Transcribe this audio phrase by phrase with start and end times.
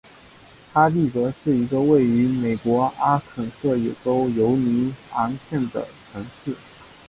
[0.73, 6.55] 哈蒂格是一个位于美国阿肯色州犹尼昂县的城市。